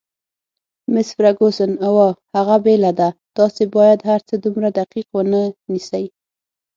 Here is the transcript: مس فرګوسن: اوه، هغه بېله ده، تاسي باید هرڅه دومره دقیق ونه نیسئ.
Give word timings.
مس 0.93 1.07
فرګوسن: 1.17 1.71
اوه، 1.87 2.07
هغه 2.35 2.55
بېله 2.65 2.91
ده، 2.99 3.09
تاسي 3.37 3.63
باید 3.75 3.99
هرڅه 4.09 4.35
دومره 4.43 4.69
دقیق 4.79 5.07
ونه 5.15 5.41
نیسئ. 5.71 6.05